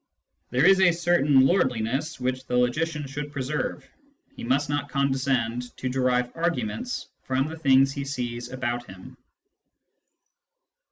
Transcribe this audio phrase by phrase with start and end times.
[0.49, 3.87] There is a certain lordliness which the logician should preserve:
[4.35, 9.15] he must not condescend to derive arguments from the things he sees about him.